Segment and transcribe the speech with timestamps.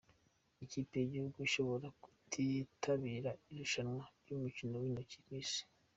[0.63, 5.61] Ikipe yigihugu ishobora kutitabira irushanwa ryumukino wintoki k’isi